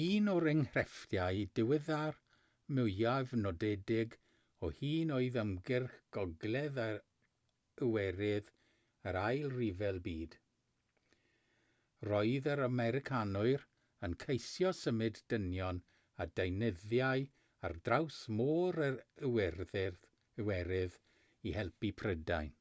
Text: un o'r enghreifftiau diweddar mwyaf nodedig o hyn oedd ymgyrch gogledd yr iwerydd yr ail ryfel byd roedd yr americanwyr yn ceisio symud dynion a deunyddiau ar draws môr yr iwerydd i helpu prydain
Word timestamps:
un 0.00 0.28
o'r 0.32 0.44
enghreifftiau 0.48 1.38
diweddar 1.58 2.18
mwyaf 2.78 3.32
nodedig 3.38 4.12
o 4.66 4.70
hyn 4.76 5.10
oedd 5.16 5.38
ymgyrch 5.42 5.96
gogledd 6.16 6.78
yr 6.82 7.00
iwerydd 7.88 8.52
yr 9.12 9.18
ail 9.22 9.50
ryfel 9.56 9.98
byd 10.06 10.38
roedd 12.10 12.48
yr 12.54 12.64
americanwyr 12.68 13.66
yn 14.10 14.16
ceisio 14.26 14.72
symud 14.84 15.20
dynion 15.34 15.82
a 16.24 16.28
deunyddiau 16.42 17.28
ar 17.70 17.78
draws 17.90 18.22
môr 18.42 18.82
yr 18.86 19.60
iwerydd 20.46 20.98
i 21.54 21.58
helpu 21.60 21.92
prydain 22.04 22.54